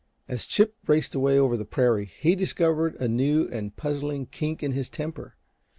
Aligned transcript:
As 0.27 0.47
Chip 0.47 0.73
raced 0.87 1.13
away 1.13 1.37
over 1.37 1.55
the 1.55 1.63
prairie, 1.63 2.05
he 2.07 2.33
discovered 2.33 2.95
a 2.95 3.07
new 3.07 3.47
and 3.49 3.75
puzzling 3.75 4.25
kink 4.25 4.63
in 4.63 4.71
his 4.71 4.89
temper. 4.89 5.35